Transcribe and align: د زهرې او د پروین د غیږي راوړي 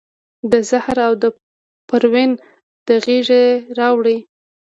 د 0.51 0.53
زهرې 0.69 1.03
او 1.07 1.13
د 1.23 1.25
پروین 1.89 2.31
د 2.87 2.89
غیږي 3.03 3.45
راوړي 3.77 4.17